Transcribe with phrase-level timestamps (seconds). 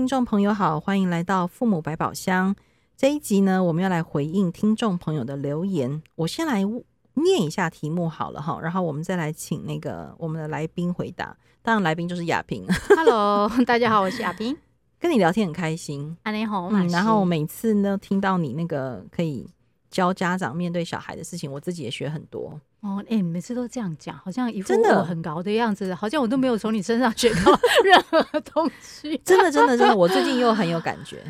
[0.00, 2.56] 听众朋友好，欢迎来到父母百宝箱。
[2.96, 6.02] 这一集呢，我们要来回应听众朋友的留言。
[6.14, 6.62] 我先来
[7.12, 11.36] 念一下题目好了哈，然后我们再来请那个我们的来宾回答。
[11.60, 12.66] 当然，来宾就是亚萍。
[12.96, 14.56] Hello， 大家好，我是亚萍，
[14.98, 16.16] 跟你聊天很开心。
[16.22, 19.46] 啊，你好，嗯，然后每次呢，听到你那个可以
[19.90, 22.58] 教家长面对小孩的事情，我自己也学很多。
[22.80, 27.52] 哦，哎、欸，每次都这样讲，好像一副我很高的样子，好像我都没有从你身上 学到
[27.84, 29.20] 任何东西。
[29.24, 31.22] 真的，真的，真的，我最近又很有感觉，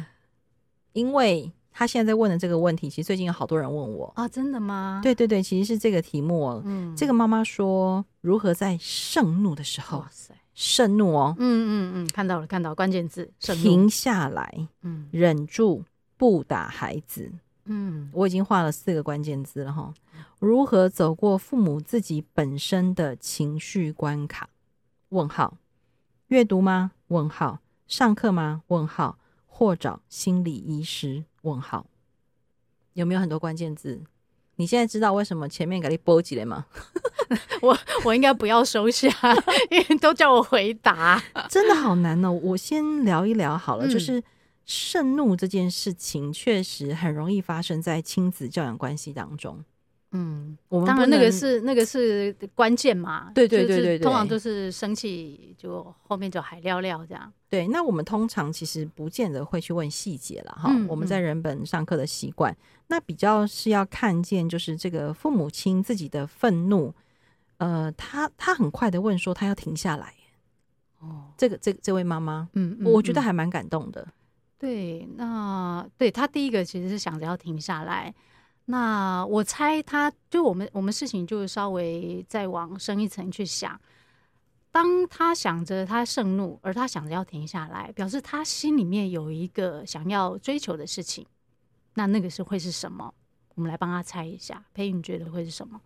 [0.93, 5.01] 因为他现在在问的这个问题，其实最近有好多人问我啊，真的吗？
[5.03, 6.63] 对对对，其实是这个题目。
[6.65, 15.83] 嗯，这个妈妈说如何在盛怒的时候，哇塞，盛怒哦，嗯嗯嗯，看到了，看到了关键字，停下来，嗯，忍住
[16.17, 17.33] 不打孩子。
[17.65, 19.93] 嗯，我已经画了四个关键字了哈。
[20.39, 24.49] 如何走过父母自己本身的情绪关卡？
[25.11, 25.57] 问号。
[26.29, 26.93] 阅读吗？
[27.09, 27.61] 问号。
[27.87, 28.63] 上课吗？
[28.69, 29.19] 问号。
[29.47, 31.25] 或找心理医师？
[31.43, 31.87] 问号。
[32.95, 34.01] 有没有很多关键字？
[34.57, 36.67] 你现在知道为什么前面给你波及了吗？
[37.63, 39.09] 我我应该不要收下，
[39.71, 42.33] 因为都叫我回答，真的好难哦。
[42.33, 44.23] 我先聊一聊好了，嗯、就是。
[44.71, 49.65] 盛怒这件事情确实很容易发生在亲子教养关系当中。
[50.13, 53.33] 嗯，我们当然那个是那个是关键嘛。
[53.35, 57.33] 对对对对对，通常都是生气就后面就海尿尿这样。
[57.49, 60.71] 对，那我们通常其实不见得会去问细节了哈。
[60.73, 66.95] 嗯、我们在人本上课的习惯，嗯、那比较是要看见就是这个父母亲自己的愤怒。
[67.59, 70.15] 呃，他他很快的问说他要停下来。
[71.01, 74.07] 哦，这个这这位妈妈，嗯，嗯，我觉得还蛮感动的。
[74.61, 78.15] 对，那对他第一个其实是想着要停下来。
[78.67, 83.81] 那我猜他就我们我们事情就稍微再往深一层去想。
[84.71, 91.27] 当他想着他盛怒，而他想着要停下来，表示他心里面有一个想要追求的事情。
[91.95, 93.15] 那那个是会是什么？
[93.55, 94.63] 我们来帮他猜一下。
[94.75, 95.81] 佩玉，你觉得会是什么？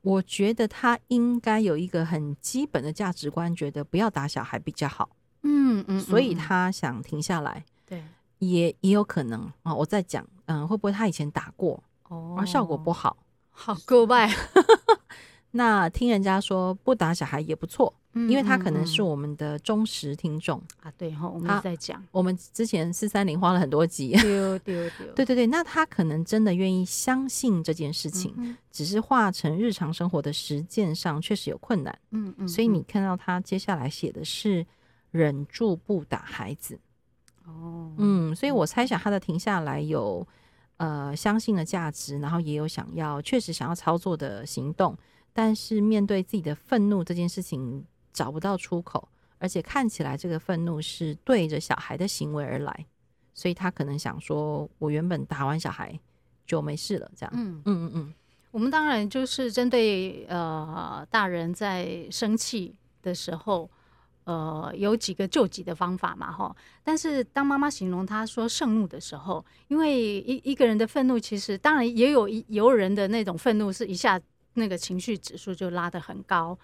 [0.00, 5.10] 我觉得他应该有一个很基本的价值观，觉得不要打小孩比较好。
[5.44, 8.02] 嗯嗯，所以他想停下来，对，
[8.38, 9.72] 也也有可能啊。
[9.74, 13.16] 我在讲，嗯，会不会他以前打过，哦，而效果不好，
[13.50, 14.28] 好过败。
[15.56, 20.92] 那听人家说不打小孩也不错，因为他可能是我们的忠实听众啊。
[20.98, 31.96] 对哈，我们在讲，我们之前四三零花了很多集， 丢丢丢对对对，那他可能真的愿意相信这件事情，只是化成日常生活的实践上确实有困难。
[32.10, 34.66] 嗯嗯，所以你看到他接下来写的是。
[35.14, 36.76] 忍住不打孩子，
[37.44, 40.26] 哦，嗯，所以我猜想他的停下来有
[40.78, 44.98] 呃相信的价值，然后也有想要确实想要操作的行动，
[45.32, 49.08] 但是面对自己的愤怒这件事情找不到出口，
[49.38, 52.86] 而且看起来这个愤怒是对着小孩的行为而来，
[53.32, 55.96] 所以他可能想说，我原本打完小孩
[56.44, 57.62] 就没事了，这样，嗯。
[57.64, 58.14] 嗯嗯嗯，
[58.50, 63.70] 我们当然就是针对呃大人在生气的时候。
[64.24, 66.54] 呃，有几个救急的方法嘛，哈。
[66.82, 74.18] 但是当妈妈形容他说盛怒的时候，因为一一个人的愤怒，其实当然也有一有人的那种愤怒是一下
[74.54, 76.58] 那个情绪指数就拉得很高，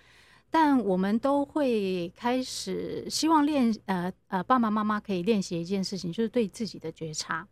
[0.51, 7.47] 但我们都会开始希望练呃呃爸爸妈妈可以练习一件事情，就是对自己的觉察。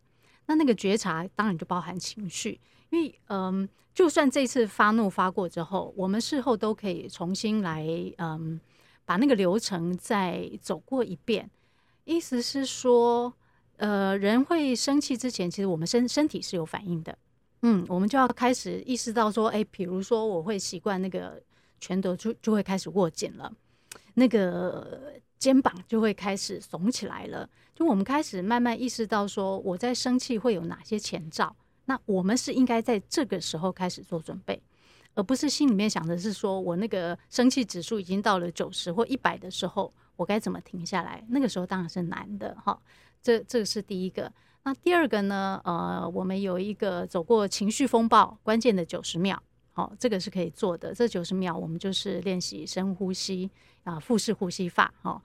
[0.47, 2.59] 那那个觉察当然就包含情绪，
[2.89, 7.85] 因为嗯、就算这次发怒发过之后，我们事后都可以重新来
[8.17, 8.59] 嗯。
[9.09, 11.49] 把那个流程再走过一遍，
[12.05, 13.33] 意思是说，
[13.77, 17.17] 呃，人会生气之前，其实我们身身体是有反应的，
[17.63, 21.41] 嗯，我们就要开始意识到说，哎，比如说我会习惯那个
[21.81, 23.51] 拳头就就会开始握紧了，
[24.13, 31.55] 那个肩膀就会开始耸起来了，就我们开始慢慢意识到说，我在生气会有哪些前兆，
[31.85, 34.61] 那我们是应该在这个时候开始做准备。
[35.15, 41.23] 而不是心里面想的是说，我那个生气指数已经到了九十或一百的时候，我该怎么停下来？
[41.29, 42.79] 那个时候当然是难的哈。
[43.21, 44.31] 这这个是第一个。
[44.63, 45.59] 那第二个呢？
[45.63, 49.41] 呃，我们有一个走过情绪风暴关键的九十秒，
[49.71, 50.93] 好，这个是可以做的。
[50.93, 53.49] 这九十秒我们就是练习深呼吸
[53.83, 55.21] 啊，腹式呼吸法哈。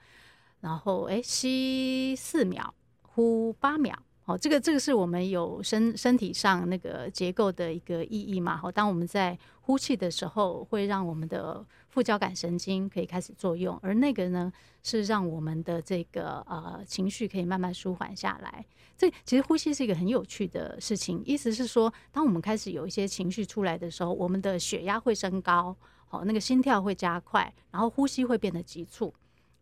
[0.61, 2.73] 然后诶，吸四秒，
[3.03, 3.97] 呼八秒。
[4.27, 8.57] 好，这个这个是我们有身身体上那个结构的一个意义嘛。
[8.57, 14.51] 好，当我们在呼气的时候，会让我们的副交感神经可以开始作用，而那个呢，
[14.83, 18.65] 是让我们的这个呃情绪可以慢慢舒缓下来。
[18.97, 25.77] 这其实呼吸是一个很有趣的事情，意思是说，当我们开始有一些情绪出来的时候，我们的血压会升高，
[26.07, 29.13] 好，那个心跳会加快，然后呼吸会变得急促。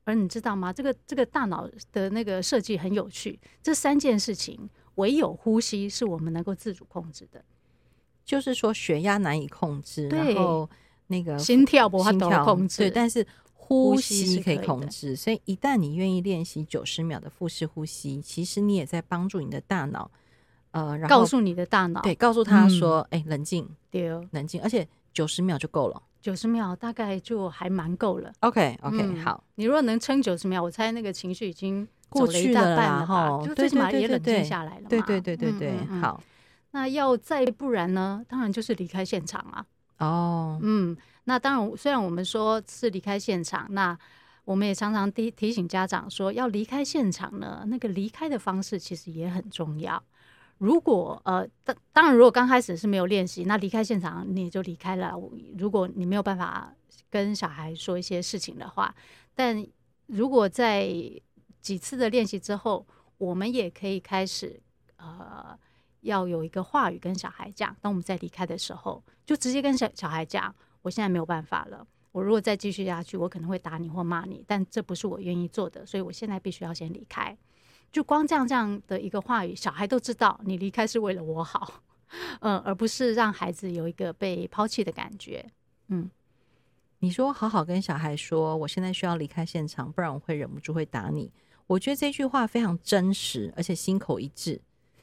[0.04, 0.72] 而你知道吗？
[0.72, 3.38] 这个这个大脑的那个设计很有趣。
[3.62, 7.44] 这三件事情，唯有呼吸是我们能够自主控制的。
[8.25, 10.69] 就是说，血压难以控制，然后
[11.08, 15.16] 那个心跳不能控制，对，但是呼吸可以控制。
[15.16, 20.10] 所以，一旦你愿意练习九十秒的腹式呼吸，其实你也在帮助你的大脑，
[20.70, 26.02] 呃，然后告诉你的大脑，对，告诉他说：“哎、嗯欸，冷静，对，冷静。”而且九十秒就够了。
[26.22, 28.32] 九十秒大概就还蛮够了。
[28.40, 29.42] Okay, 嗯、好。
[29.56, 34.86] 你如果能撑九十秒，我猜那个情绪已经过去了啦，哈，就最起码也冷静下来了嘛。
[34.88, 36.22] 对对对对对，好。
[36.70, 38.24] 那要再不然呢？
[38.28, 39.66] 当然就是离开现场啊。
[39.98, 43.98] 哦，嗯，那当然，虽然我们说是离开现场，那
[44.44, 50.02] 我们也常常提提醒家长说，要离开现场呢，那个离开的方式其实也很重要。
[50.62, 55.12] 如果呃，当当然，如果刚开始是没有练习，那离开现场你也就离开了。
[55.59, 56.73] 如果你没有办法
[57.11, 58.94] 跟小孩说一些事情的话，
[59.35, 59.67] 但
[60.06, 60.88] 如果在
[61.61, 62.87] 几次的练习之后，
[63.19, 64.62] 我们也可以开始
[64.99, 65.59] 呃，
[66.03, 67.76] 要有一个话语跟小孩讲。
[67.81, 71.85] 当我们在离开的时候，就直接跟小小孩讲：我现在没有办法了。
[72.12, 77.37] 我如果再继续下去，我可能会打你或骂你，但这不是我愿意做的，所以我现在必须要先离开。
[77.92, 81.82] 就光这样这样的一个话语，小孩都知道你离开是为了我好，
[82.40, 85.44] 嗯，而不是让孩子有一个被抛弃的感觉。
[85.88, 86.10] 嗯，
[87.00, 91.30] 你说好好跟小孩说，我现在需要离开现场，不然我会忍不住会打你。
[91.66, 94.60] 我觉得这句话非常真实，而且心口一致。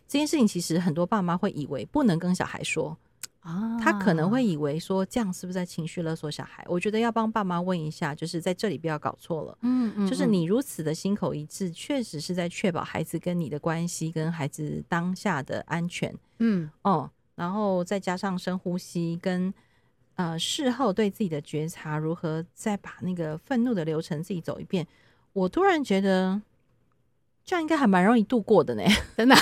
[0.08, 2.98] 这件事情其实很多爸妈会以为不能跟小孩说。
[3.42, 6.64] 啊，他可能会以为说这样是不是在情绪勒索小孩？
[6.68, 9.58] 我觉得要帮爸妈问一下，就是在这里不要搞错了。
[9.62, 16.14] 嗯嗯，就是你如此的心口一致，确实是在确保孩子跟你的关系，跟孩子当下的安全。
[16.40, 19.54] 嗯哦，然后再加上深呼吸，跟
[20.16, 24.86] 呃事后对自己的觉察，如何再把那个愤怒的流程自己走一遍。
[25.32, 26.42] 我突然觉得
[27.46, 28.84] 这样应该还蛮容易度过的呢，
[29.16, 29.36] 真的。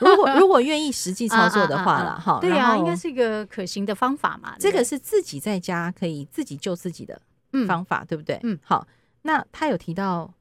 [0.00, 4.56] 如果如果愿意实际操作的话了哈，对呀，应该是一个可行的方法嘛。
[4.58, 7.20] 这个是自己在家可以自己救自己的
[7.66, 8.40] 方法，对不对？
[8.42, 8.86] 嗯，好。
[9.22, 10.32] 那他有提到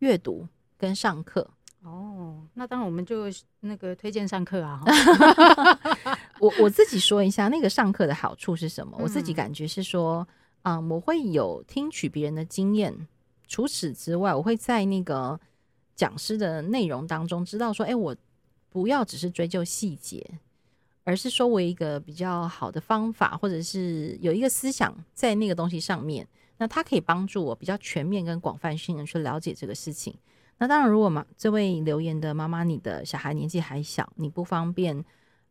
[0.00, 0.46] 阅读
[0.76, 1.48] 跟上课
[1.84, 3.26] 哦，那当然我们就
[3.60, 4.80] 那个推荐上课啊。
[6.40, 8.96] 我我自己说一下那个上课的好处是什么？
[9.00, 10.26] 我自己感觉是说，
[10.62, 13.06] 嗯，我会有听取别人的经验。
[13.46, 15.38] 除此之外，我会在那个
[15.94, 18.16] 讲师的内容当中知道说，哎，我。
[18.70, 20.24] 不要只是追究细节，
[21.02, 26.26] 而是说我一个比较好的方法，或者是有一个思想在那个东西上面，
[26.58, 30.14] 那它可以帮助我比较全面跟广泛性的去了解这个事情。
[30.58, 35.04] 那当然，如果嘛，这位留言的妈妈，你的小孩年纪还小，你不方便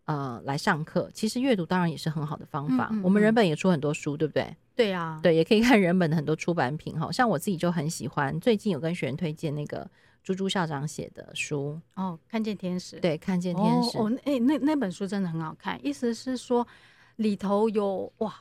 [0.06, 2.88] 呃来上课，其实阅读当然也是很好的方法。
[2.92, 4.56] 嗯嗯嗯，我们人本也出很多书，对不对？
[4.75, 7.12] 对啊，对，也可以看人本的很多出版品哈。
[7.12, 9.89] 像我自己就很喜欢，最近有跟学员推荐那个。
[10.30, 13.98] 猪猪校长写的书哦，看见天使，对，看见天使。
[13.98, 16.68] 哦，哎、哦欸，那那本书真的很好看，意思是说
[17.16, 18.31] 里头有哇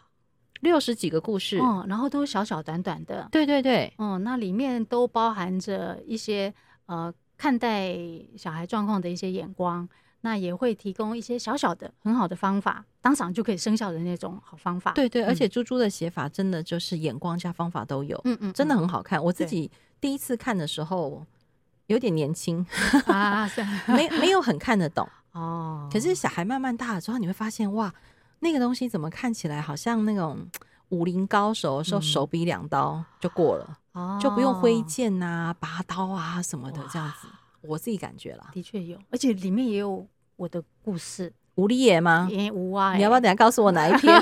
[0.61, 6.53] 六十几个故事，嗯，然后都小小短短的，对对对，嗯，那里面都包含着一些
[6.85, 7.97] 呃看待
[8.37, 9.89] 小孩状况的一些眼光，
[10.21, 21.25] 那也会提供一些小小的很好的方法，当场就可以生效的那种好方法，对对，而且猪猪的写法真的就是眼光加方法都有，嗯嗯，真的很好看，我自己第一次看的时候。
[21.89, 22.65] 有点年轻
[23.09, 23.51] 啊，
[23.89, 25.89] 没没有很看得懂哦。
[25.93, 27.93] 可是小孩慢慢大了之后，你会发现哇，
[28.41, 30.47] 那个东西怎么看起来好像那种
[30.91, 37.27] 武林高手说手比两刀就过了，嗯、就不用挥剑啊、拔刀啊什么的这样子。
[37.63, 41.33] 我自己感觉了，的确有，而且里面也有我的故事。
[41.55, 42.29] 吴丽叶吗？
[42.31, 44.15] 也无啊，你要不要等下告诉我哪一篇？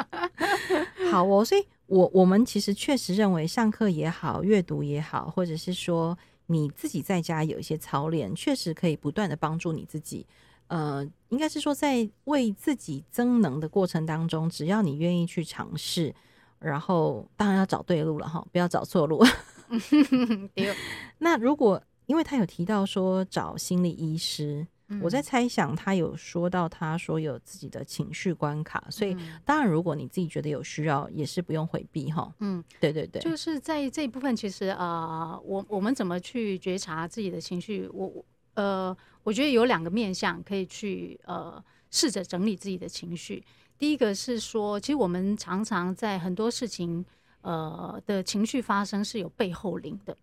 [1.10, 6.16] 好哦，所以我我们其实确实认为上课也好，阅读也好，或者是说。
[6.46, 10.26] 你自己在家有一些操练，确实可以不断的帮助你自己。
[10.68, 16.14] 呃，应该是说在为自己增能的过程当中，只要你愿意去尝试，
[16.58, 19.24] 然后当然要找对路了哈，不要找错路。
[21.18, 24.66] 那如果因为他有提到说找心理医师。
[25.02, 32.32] 我在猜想，他有说到，他说有自己的情绪关卡，嗯，所以当然，如果你自己觉得有需要，也是不用回避哈。
[32.38, 37.88] 嗯，对对对，就是在这一部分，其实呃，我我们怎么去觉察自己的情绪？
[37.92, 38.24] 我
[38.54, 43.44] 呃，我觉得有两个面向可以去呃试着整理自己的情绪。
[43.76, 47.04] 第一个是说，其实我们常常在很多事情
[47.40, 50.16] 呃的情绪发生是有背后灵的，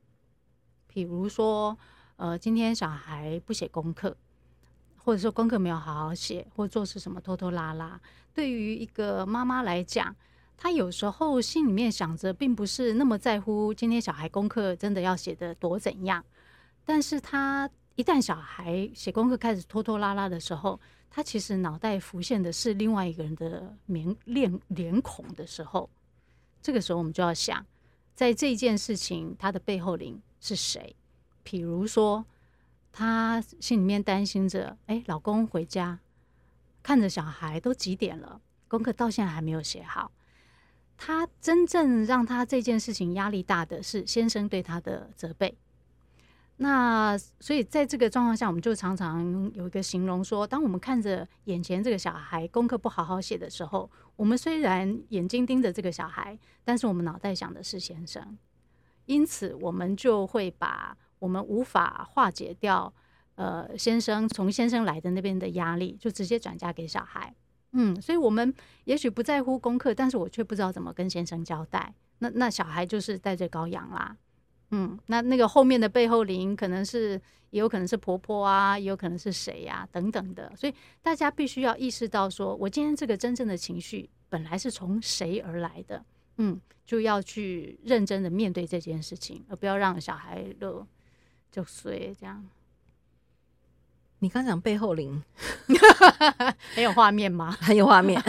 [0.88, 1.78] 比如说
[2.16, 4.16] 呃，今天小孩不写功课。
[5.04, 8.00] 或者说功课没有好好写，或做事什么拖拖拉拉，
[8.34, 10.16] 对于一个妈妈来讲，
[10.56, 16.24] 她有时候心里面想着，并不是那么在乎今天小孩功课真的要写得多怎样，
[16.86, 20.80] 但是她一旦小孩写功课开始拖拖拉拉的时候，
[21.10, 25.90] 她其实脑袋浮现的是另外一个人的脸脸脸孔的时候，
[26.62, 27.66] 这个时候我们就要想，
[28.16, 30.96] 在这件事情他的背后灵是谁？
[31.44, 32.26] 比如说，
[32.96, 36.00] 他心里面担心着，哎，老公回家
[36.84, 40.12] 看着小孩都几点了，功课到现在还没有写好。
[40.96, 45.58] 他真正让他这件事情压力大的是先生对他的责备。
[46.58, 58.38] 那所以在这个状况下，我们就常常有一个形容说，当我们看着眼前这个小孩功课不好好写的时候，我们虽然眼睛盯着这个小孩，但是我们脑袋想的是先生。
[59.08, 62.94] 因此，我们就会把我们无法化解掉，
[63.36, 67.34] 呃，先生从先生来的那边的压力，就直接转嫁给小孩。
[67.72, 68.54] 嗯，所以我们
[68.84, 71.94] 也许不在乎功课，但是我却不知道怎么跟先生交代。
[72.20, 74.18] 那那小孩就是代罪羔羊啦。
[74.72, 77.14] 嗯，那那个后面的背后灵可能是，
[77.52, 80.52] 也有可能是婆婆啊，也有可能是谁呀、等等的。
[80.58, 86.04] 所以大家必须要意识到说，我今天这个真正的情绪本来是从谁而来的？
[86.38, 90.86] 嗯，就要去认真的面对这件事情，而不要让小孩乐
[91.54, 92.44] 就睡这样。
[94.18, 95.22] 你刚讲背后灵，
[96.74, 97.52] 很有画面吗？
[97.62, 98.20] 很有画面。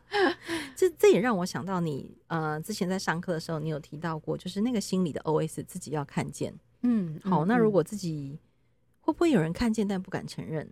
[0.76, 6.52] 这这也让我想到你呃，之前在上课的时候，你有提到过，就是那个心里的 OS 自己要看见。
[6.82, 8.38] 嗯，好，那如果自己
[9.00, 10.68] 会不会有人看见但不敢承认？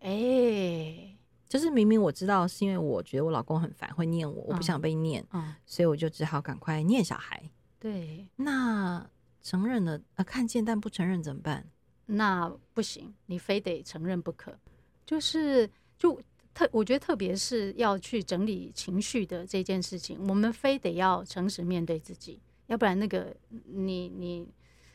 [0.00, 1.18] 哎、欸，
[1.48, 5.26] 就是明明我知道是因为我觉得我老公很烦，会念我，我不想被念，
[5.64, 7.42] 所以我就只好赶快念小孩。
[7.78, 9.04] 对，那
[9.42, 11.66] 承认了呃，看见但不承认怎么办？
[12.06, 14.56] 那不行，你非得承认不可。
[15.04, 15.68] 就是，
[15.98, 16.20] 就
[16.54, 23.34] 特，我觉得特别是要去整理情绪的这件事情，我们非得要诚实面对自己，要不然那个
[23.66, 24.46] 你你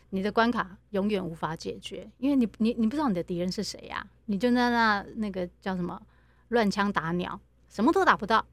[0.10, 6.02] 你的关卡永远无法解决，因为你你你不知道你的敌人是谁呀，你就在那那个叫什么
[6.50, 7.40] 乱枪打鸟，
[7.70, 8.46] 什么都打不到。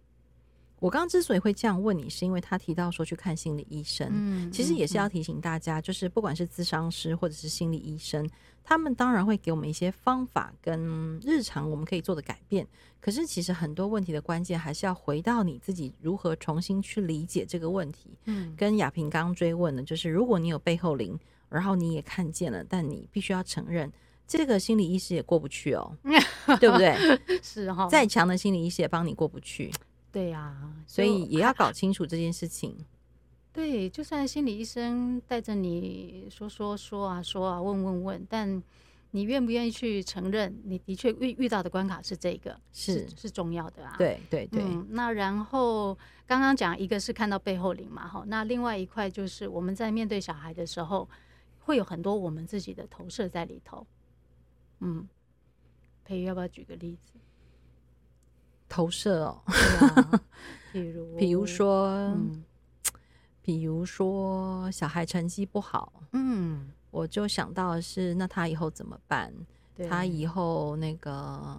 [0.81, 8.29] 我刚刚之所以会这样问你，是因为他提到说去看心理医生，嗯，其实也是要提醒大家，就是不管是咨商师或者是心理医生，
[8.63, 12.67] 他们当然会给我们一些方法跟日常我们可以做的改变。
[13.01, 18.11] 可是其实很多问题的关键还是要回到你自己如何重新去理解这个问题。
[18.25, 23.91] 嗯，跟亚萍刚刚追问的，就是如果你有背后灵，然后你也看见了，但你必须要承认，
[24.27, 25.97] 这个心理医师也过不去哦，
[26.61, 26.95] 对不对？
[27.43, 29.71] 是哈，再强的心理医师也帮你过不去。
[30.15, 32.77] 对呀、啊，所以也要搞清楚这件事情。
[33.53, 38.63] 对，就算心理医生带着你说说说啊说啊问问问，但
[39.11, 43.97] 你愿不愿意去承认你的确遇遇到的关卡是这个，是是，是重要的啊。
[43.99, 44.87] 对对对、嗯。
[44.91, 51.09] 那然后刚刚讲一个是看到背后灵嘛，哈，那另外一块就是我们在面对小孩的时候，
[51.59, 53.85] 会有很多我们自己的投射在里头。
[54.79, 55.09] 嗯，
[56.05, 57.15] 培育要不要举个例子？
[58.75, 59.41] 投射哦，
[60.73, 62.45] 比如， 比如说，嗯，
[63.41, 69.33] 比如说小孩成绩不好，嗯，我就想到的是，那他以后怎么办？
[69.89, 71.57] 他以后那个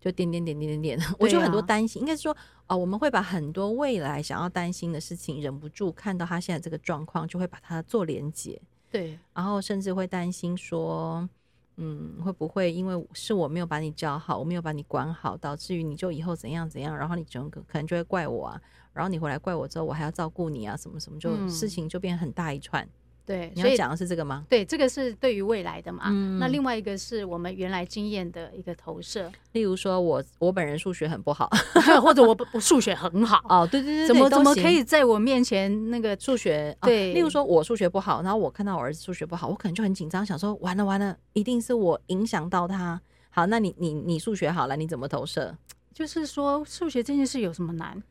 [0.00, 2.00] 就点点点点点点，我就很多担心。
[2.00, 2.36] 应该是说，
[2.68, 8.62] 哦，我们会把很多未来想要担心的事情，忍不住看到他现在这个状况，就会把它做连结。
[8.88, 11.28] 对，然后甚至会担心说。
[11.76, 18.60] 嗯，会不会因为是我没有把你教好，我没有把你管好，导致于你就以后怎样怎样，然后你整个可能就会怪我啊，
[18.92, 22.88] 然后你回来怪我之后，我还要照顾你啊，什么什么，就事情就变很大一串。
[23.26, 24.44] 对，你要讲的是这个吗？
[24.48, 26.04] 对，这个是对于未来的嘛。
[26.08, 26.38] 嗯。
[26.38, 29.32] 那另外一个是我们原来经验的一个投射。
[29.52, 31.50] 例如说我我本人数学很不好，
[32.02, 33.40] 或者我我数学很好。
[33.48, 36.76] 哦，对对对，怎么怎么可以在我面前那个数学？
[36.82, 37.14] 对。
[37.14, 43.00] 例如说我数学不好，然后我看到我儿子数学不好，我可能就很紧张，想说完了完了，一定是我影响到他。
[43.30, 45.56] 好，那你你你数学好了，你怎么投射？
[45.94, 48.02] 就是说数学这件事有什么难？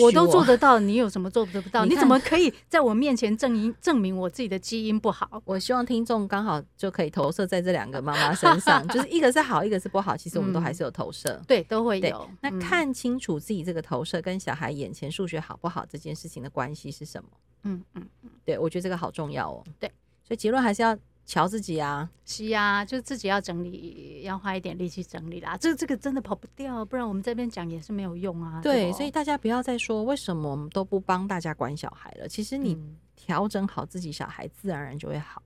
[0.00, 1.84] 我都做得到，你有什么做不到？
[1.86, 5.40] 你怎么可以在我面前证明证明我自己的基因不好？
[5.44, 10.16] 我希望听众刚好就可以投射在这两个妈妈身上， 就是一个是好，一个是不好。
[10.16, 12.28] 其实我们都还是有投射，嗯、对，都会有。
[12.40, 17.28] 那看清楚自己这个投射跟小孩眼前数学好不好这件事情的关系是什么？
[17.64, 19.62] 嗯嗯嗯，对，我觉得这个好重要哦。
[19.78, 19.88] 对，
[20.26, 20.96] 所以结论还是要。
[21.26, 25.56] 瞧自己啊，是啊，就自己要整理，要花一点力气整理啦。
[25.56, 28.60] 这个这个真的跑不掉，不然我们这边讲也是没有用啊。
[28.62, 32.28] 对，所以大家不要再说为什么我们都不帮大家管小孩了。
[32.28, 32.78] 其实你
[33.16, 35.42] 调整好自己小孩，自然而然就会好，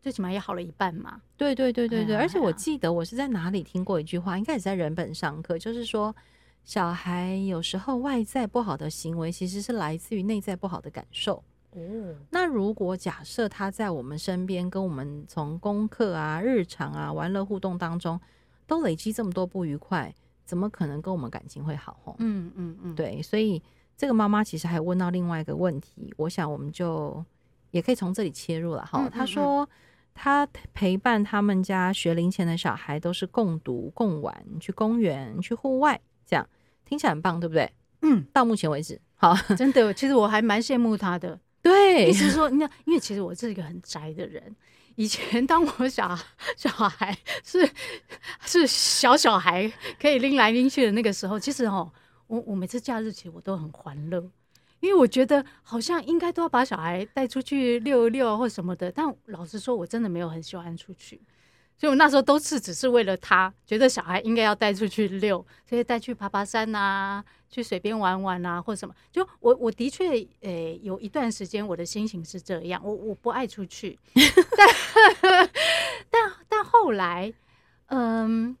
[0.00, 1.20] 最起码也好了一半嘛。
[1.36, 6.16] 对对对对对，而且我记得我是在哪里听过一句话，应该也是在人本上课，就是说
[6.64, 11.44] 小孩有时候外在不好的行为，其实是来自于内在不好的感受。
[11.72, 18.18] 哦，那如果假设他在我们身边，跟我们从功课啊、日常啊、玩乐互动当中，
[18.66, 21.98] 都累积这么多不愉快，怎么可能跟我们感情会好？
[22.04, 23.62] 吼，嗯嗯嗯，对，所以
[23.96, 27.24] 这个妈妈其实还问到另外一个问题，我想我们就
[27.70, 28.84] 也可以从这里切入了。
[28.86, 29.68] 哈，她说
[30.14, 36.48] 她陪伴他们家学龄前的小孩都是共读、共玩，去公园、去户外，这样。
[36.84, 37.70] 听起来很棒，对不对？
[38.00, 41.38] 嗯，到目前为止，好，真的，其实我还蛮羡慕他的。
[41.62, 44.54] 对，意思是说，你看，因为其实我是一个很宅的人。
[44.96, 46.18] 以前当我小
[46.56, 47.68] 小孩是
[48.44, 51.92] 是小小孩可以拎来拎去的那个时候，其实哦，
[52.26, 54.20] 我我每次假日其实我都很欢乐，
[54.80, 58.90] 因为我觉得好像应该都要把小孩带出去遛一遛或什么的。
[58.90, 61.20] 但老实说，我真的没有很喜欢出去。
[61.78, 68.92] 所以我那时候都是只是为了他，觉得小孩应该要带出去遛，所以带去爬爬山啊，去水边玩玩啊，或者什么。
[69.12, 73.96] 就我我的确诶、欸，有一段时间我的心情是这样，我我不爱出去，
[75.22, 75.48] 但
[76.10, 77.32] 但但后来，
[77.86, 78.56] 嗯，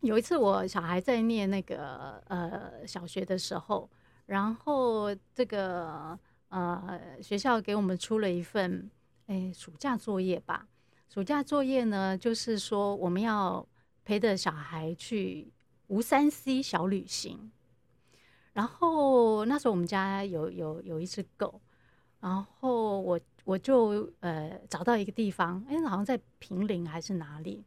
[0.00, 3.90] 有一次我小孩在念那个呃小学的时候，
[4.24, 8.90] 然后这个呃学校给我们出了一份
[9.26, 10.66] 诶、欸、暑假作业吧。
[11.12, 13.68] 暑假作业呢，就是说我们要
[14.02, 15.52] 陪着小孩去
[15.88, 17.52] 无三 C 小旅行。
[18.54, 21.60] 然后那时候我们家有有有一只狗，
[22.20, 27.62] 然后我我就呃找到一个地方，哎，好像在平陵还是哪里，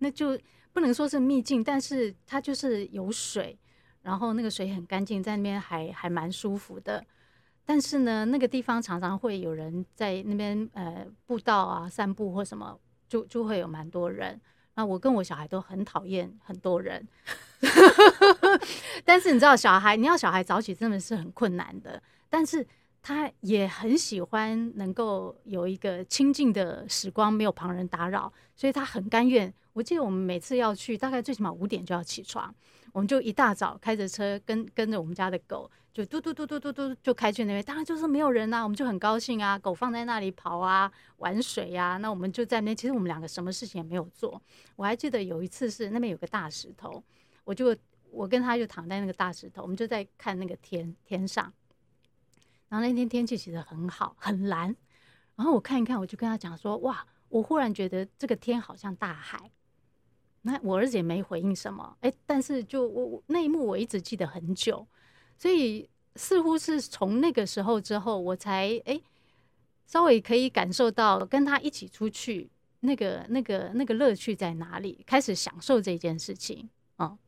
[0.00, 0.38] 那就
[0.70, 3.58] 不能说是秘境，但是它就是有水，
[4.02, 7.02] 然后那个水很干净，在那边还还蛮舒服的。
[7.66, 14.40] 但是呢，那个地方常常会有人在那边呃步道啊散步或什么，就就会有蛮多人。
[14.76, 17.06] 那我跟我小孩都很讨厌很多人，
[19.04, 22.02] 但是你知道，小孩你要小孩早起真的是很困难的。
[22.28, 22.66] 但是
[23.00, 29.52] 他也很喜欢能够有一个清静的时光，没有旁人打扰，所以他很甘愿。
[29.74, 32.52] 我记得我们每次要去，大概最起码五点就要起床，
[32.92, 35.70] 我们就一大早开着车跟跟着我们家的狗。
[35.94, 42.74] 就嘟嘟嘟嘟嘟嘟就开去那边，当然就是没有人呐、我们就很高兴啊，狗放在那里跑啊，玩水呀、啊，那我们就在那。
[42.74, 44.42] 其实我们两个什么事情也没有做。
[44.74, 47.00] 我还记得有一次是那边有个大石头，
[47.44, 47.76] 我就
[48.10, 51.52] 我跟他就躺在那个大石头，我们就在看那个天天上。
[52.68, 54.74] 然后那天天气其实很好，很蓝。
[55.36, 59.52] 然后我看一看，我就跟他讲说：“哇，我忽然觉得这个天好像大海。”
[60.42, 64.84] 那我儿子也没回应什么，哎，但是就我那一幕我一直记得很久。
[65.36, 69.02] 所以似乎是从那个时候之后，我才哎、欸、
[69.86, 76.68] 稍微可以感受到跟他一起出去那个那个那个乐趣在哪里，开始享受这件事情。
[76.98, 77.18] 嗯，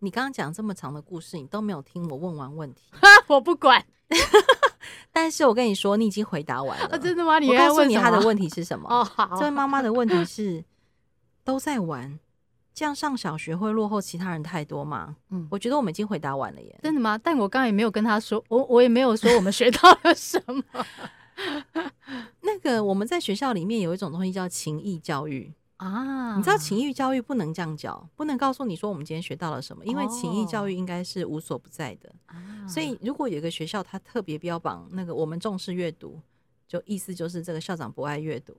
[0.00, 2.84] 你刚刚讲这么长的故事，你都没有听我问完问题，
[3.28, 3.84] 我不管。
[5.12, 6.86] 但是我跟你说，你已经回答完了。
[6.86, 7.38] 啊、真的吗？
[7.38, 8.88] 你我告诉你他的问题是什么？
[8.88, 9.36] 哦，好。
[9.36, 10.64] 这位妈妈的问题是
[11.44, 12.18] 都在玩。
[12.80, 15.14] 这样上小学会落后其他人太多吗？
[15.28, 16.80] 嗯，我觉得我们已经回答完了耶。
[16.82, 17.20] 真的吗？
[17.22, 20.64] 但我刚刚也没有跟他说，我我也没有说我们学到了什么。
[22.40, 32.10] 那个我们在学校里面有一种东西叫情谊教育 啊，你知道情谊教育不能这样教，不能告诉你说我们今天学到了什么，因为情谊教育应该是无所不在的。
[32.28, 32.34] 哦，
[32.66, 36.18] 所以如果有一个学校他特别标榜那个我们重视阅读。
[36.70, 38.56] 就意思就是这个校长不爱阅读，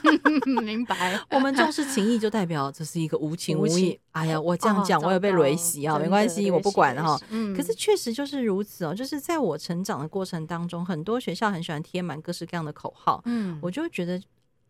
[0.60, 1.18] 明白？
[1.32, 3.98] 我们重视情谊，就代表这是一个无情无义。
[4.10, 7.18] 哎呀，我这样讲，我也被雷袭啊，没关系，我不管哈。
[7.56, 14.20] 可是确实就是如此哦，就是在我成长的过程当中，很多学校很喜欢贴满各式各样的口号，嗯，我就会觉得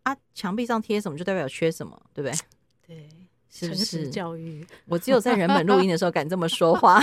[0.04, 2.38] 啊，墙壁上贴什么就代表缺什么，对不对？
[2.86, 3.08] 对，
[3.50, 4.64] 是不是教育？
[4.86, 7.02] 我只有在人本录音的时候敢这么说话。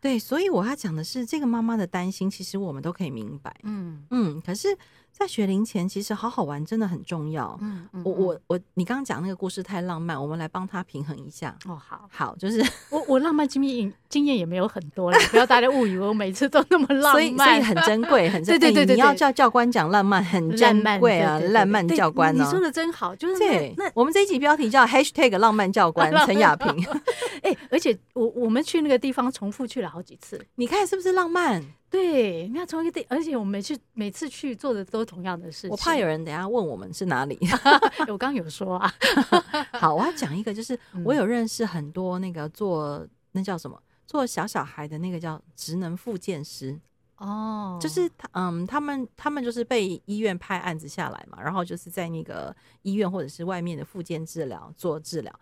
[0.00, 3.54] 对，所以我要讲的是，这个妈妈的担心，其实我们都可以明白。
[3.64, 4.76] 嗯嗯，可是。
[5.18, 7.58] 在学龄前，其实好好玩真的很重要。
[7.60, 11.56] 嗯，嗯我我我，你刚刚讲那个故事太浪漫，我们来帮他平衡一下。
[11.66, 18.60] 哦，好，好，就是我我浪漫经验经验也没有很多了，不要大家误以为我每次都那么浪漫，所以所以很珍贵，很 珍贵。
[18.60, 22.44] 对对对对，你要叫教官讲浪漫，很珍贵啊，浪漫教官呢？
[22.44, 23.74] 你说的真好，就是对。
[23.76, 26.86] 那我们这一集标题叫 #hashtag 浪漫教官 陈雅萍。
[27.42, 31.64] 哎，而且我我们去那个地方重复去了好几次，你看是不是浪漫？
[31.90, 35.70] 对，你看从一个地，而且我们每次每次去做的都同样的事情。
[35.70, 37.38] 我怕有人等下问我们是哪里，
[38.08, 38.92] 我刚刚有说啊。
[39.72, 46.78] 好，我要讲一个，就是我有认识很多那个做那叫什么做小小孩的那个叫职能复健师
[47.16, 55.40] 哦，就是他嗯，他们他们就是被医院派案子下来嘛，然后就是在那个医院或者是外面的复健治疗做治疗。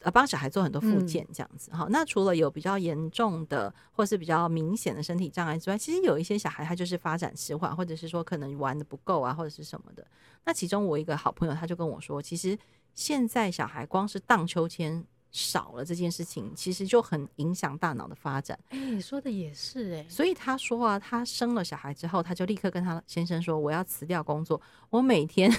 [0.00, 1.84] 呃帮小孩做很多复健这样子哈。
[1.84, 10.06] 嗯、那除了有比较严重的或是比较明显的身体障碍之外，其实有一些小孩他就是发展迟缓，或者是说可能玩的不够啊，或者是什么的。
[10.44, 12.58] 那其中我一个好朋友他就跟我说，其实
[12.94, 15.04] 现在小孩光是荡秋千。
[15.30, 18.58] 少了这件事情，其实就很影响大脑的发展。
[18.70, 20.06] 哎、欸，你说的也是哎、欸。
[20.08, 24.58] 所以他说啊，他生了小孩之后，他就立刻跟他先生说：“我要辞掉工作，
[24.88, 25.54] 我每天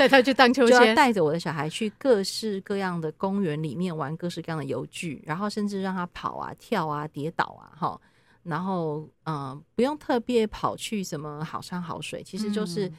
[0.00, 8.00] 带他去荡秋千，带着我的小孩去各式各样的公园里面玩各式各样的游具，然后甚至让他跑啊、跳啊、跌倒啊，哈，
[8.44, 12.90] 然后嗯、不用特别跑去什么好山好水，其实就是。”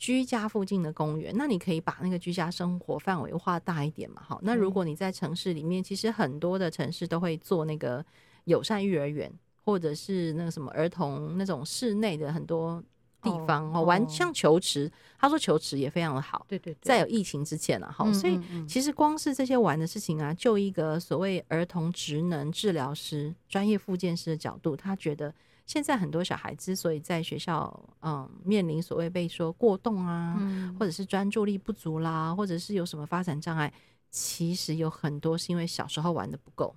[0.00, 4.22] 居家附近的公园，那你可以把那个居家生活范围画大一点嘛？
[4.26, 8.02] 哈，那如果你在城市里面，其实很多的城市都会做那个
[8.44, 9.30] 友善育儿园，
[9.62, 12.82] 或者是那个什么儿童那种室内的很多
[13.22, 16.44] 地方哦，玩像球池，他说球池也非常的好。
[16.48, 25.34] 对对，在有疫情之前了哈，所以其实光是这些玩的事情啊，就一个所谓儿童职能治疗师、专业复健师的角度，他觉得。
[25.66, 33.72] 现在很多小孩之所以在学校，嗯，面临所谓被说过动啊，嗯、或者是专注力不足啦，或者是有什么发展障碍，
[34.10, 36.74] 其实有很多是因为小时候玩的不够。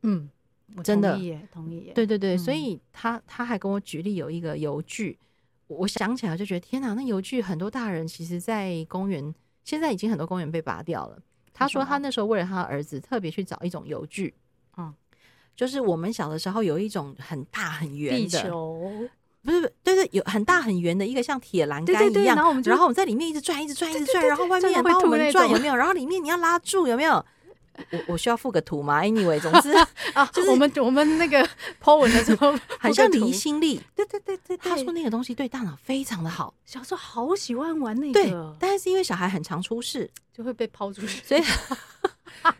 [0.00, 0.30] 嗯，
[0.82, 1.92] 真的，同意耶，同意耶。
[1.92, 5.18] 对对对，嗯、所以他他还跟我举例有一个游具，
[5.78, 11.18] 我想起来就觉得天哪，那游具很多大人其实，在公园现在已经很多公园被拔掉了。
[11.54, 14.34] 他说他那时候为了他儿子特别去找一种游具，
[14.76, 14.92] 嗯。
[15.54, 19.08] 就是我们小的时候有一种很大很圆的，地球
[19.42, 25.76] 不是，对对，有很大很圆的一个像铁栏杆一样，然后我们然后我们在里面一直转，一直转，一直转，然后外面也帮我们转，有没有？
[25.76, 27.22] 然后里面你要拉住，有没有？
[27.90, 29.70] 我我需要附个图吗？Anyway，总之
[30.14, 31.46] 啊，就是我们我们那个
[31.82, 33.80] po 文的时候，很像离心力。
[33.94, 41.42] 对对对对，他说那个东西对大脑非常的好，小时候好喜欢玩那个，对，但是因为小孩很常出事，就会被抛出去，所以。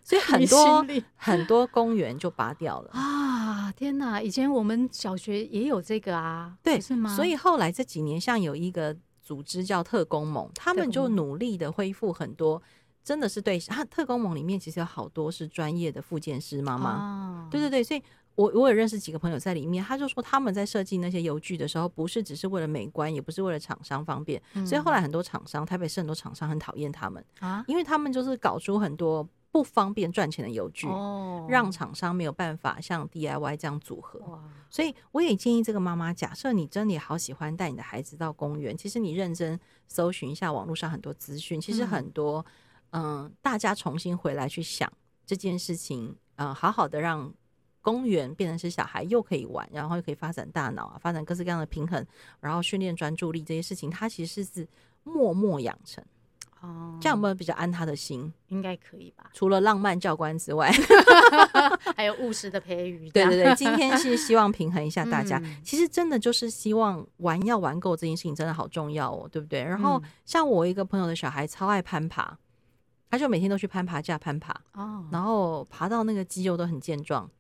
[0.05, 3.73] 所以很多很多公园就拔掉了啊！
[3.73, 7.17] 天哪，以前我们小学也有这个啊，对，是吗？
[7.17, 8.95] 所以后来这几年，像有一个
[9.25, 12.63] 组织叫特工盟，他们就努力的恢复很多，
[13.05, 13.59] 真的是对。
[13.61, 17.83] 他特工盟里面其实有好多是专业的复健师妈妈，啊、对对对。
[17.83, 18.03] 所以
[18.35, 24.43] 我我也认识几个朋友在里面，他就说他们在设计那些油具的时候，不是只是为了美观，也不是为了厂商方便。
[24.55, 29.29] 嗯、所以后来很多厂商，台北市很多厂商很讨厌他们啊，因为他们就是搞出很多。
[29.53, 34.19] 不方便赚钱的油具，哦、让厂商没有办法像 DIY 这样组合。
[34.71, 42.53] 所以我也建议这个妈妈，假设你真的也好喜欢带你的孩子到公园，其实你认真搜寻一下网络上很多资讯，其实很多嗯、
[42.93, 44.91] 呃，大家重新回来去想
[45.27, 47.31] 这件事情，嗯、呃，好好的让
[47.83, 52.07] 公园变成是小孩又可以玩，然后又可以发展大脑啊，发展各式各样的平衡，
[52.41, 54.69] 然后训练专注力这些事情，它其实是是
[55.03, 56.05] 默默养成。
[56.61, 58.33] 哦，这样有没有比较安他的心？
[58.47, 59.29] 应该可以吧。
[59.35, 60.71] 除了浪漫教官之外
[61.97, 63.11] 还有务实的培育。
[63.11, 65.41] 对对对，今天 是希望平衡一下大家。
[65.43, 69.61] 嗯、其实真的就是希望玩要玩够这件事情真的好重要哦，对不对？
[69.65, 72.39] 然后像我一个朋友的小孩超爱攀爬，
[73.13, 77.31] 他就每天都去攀爬架攀爬哦，然后爬到那个肌肉都很健壮。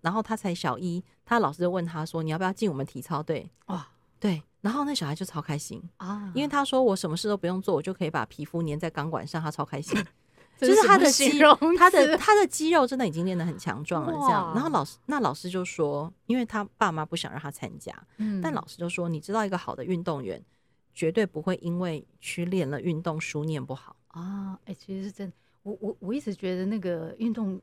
[0.00, 3.86] 然后他才小一，他老师就问他说：“你要不要进我们体操队？”哇，
[4.18, 4.42] 对。
[4.60, 9.96] 然后那小孩就超开心啊，因为他说我什么事都不用做，我就可以把皮肤粘在钢管上，他超开心。
[10.58, 14.12] 就是他的肌肉，他的 他的肌肉真的已经练得很强壮了。
[14.12, 17.94] 这样，然后老师那老师就说，因为他爸妈不想让他参加，
[18.42, 20.44] 但老师就说，你知道一个好的运动员
[20.92, 24.58] 绝对不会因为去练了运动书念不好啊。
[24.64, 27.60] 哎，其实是真的，我我我一直觉得那个运动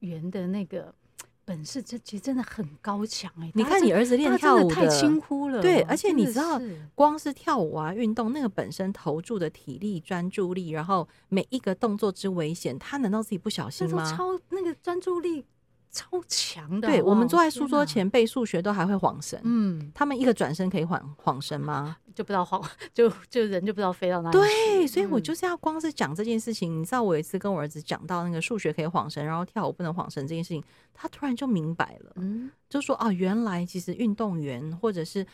[0.00, 0.94] 员的那个。
[1.48, 3.48] 本事这其实真的很高强哎！
[3.54, 6.60] 你看你儿子练跳舞的太轻忽了，对，而且你知道，
[6.92, 14.04] 光是跳舞啊，运动那个本身投注的体力、专注力，然后每一个动作之危险，他难道自己不小心吗？
[14.12, 15.44] 超那个专注力。
[15.96, 21.96] 超强的，对，我们坐在书桌前背数学都还会晃神，嗯，他们一个转身可以晃晃神吗？
[22.14, 24.38] 就不知道晃， 就就人就不知道飞到哪里。
[24.38, 26.78] 对，所以我就是要光是讲这件事情。
[26.80, 35.26] 你知道，我有一次跟我儿子讲到那个数学可以晃神，然后跳舞不能晃神这件事情，他突然就明白了，嗯，就说啊，原来其实运动员或者是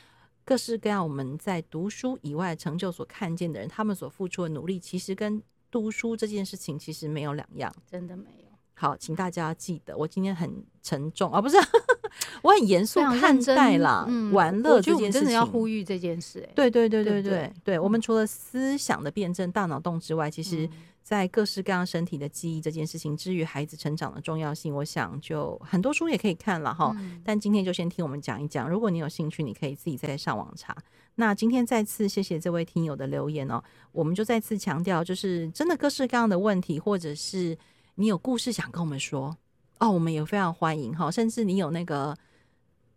[0.44, 8.41] 各式各样我们在读书以外成就所看见的人，他们所付出的努力，其实跟读书这件事情其实没有两样，真的没有。
[8.74, 10.50] 好，请大家记得，我今天很
[10.82, 11.56] 沉重啊，不是，
[12.42, 16.50] 我很严肃看待啦，嗯、玩乐这件事情，真的要呼吁这件事、欸。
[16.56, 20.68] 对对对对对对，对，我们除了思想的辩证、大脑洞之外，其实，
[21.04, 26.92] 在各式各样身体的记忆这件事情，至于孩子成长的重要性，我想就很多书也可以看了哈。
[26.98, 30.76] 嗯、但今天就先听我们讲一讲，如果你有兴趣，你可以自己再上网查。
[31.14, 37.56] 那今天再次谢谢这位听友的留言哦，我们就再次强调，就是真的各式各样的问题，或者是。
[37.96, 39.36] 你有故事想跟我们说
[39.78, 41.10] 哦，我们也非常欢迎哈。
[41.10, 42.16] 甚至你有那个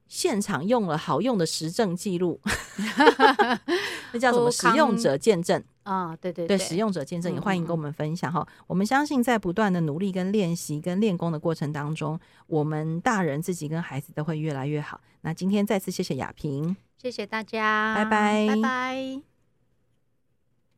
[0.07, 2.39] 现场用了好用的实证记录，
[4.13, 6.15] 那叫什么使用者见证啊？
[6.17, 8.39] 对对对，对，使用者见证也欢迎跟我们分享哈。
[8.41, 15.01] 嗯嗯，我们相信在不断的努力跟练习跟练功的过程当中，我们大人自己跟孩子都会越来越好。
[15.21, 19.34] 那今天再次谢谢雅萍，谢谢大家，拜拜，拜拜。